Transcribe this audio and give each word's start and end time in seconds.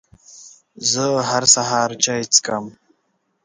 زه 0.91 1.03
هر 1.29 1.43
سهار 1.53 1.89
چای 2.03 2.23
څښم. 2.33 2.65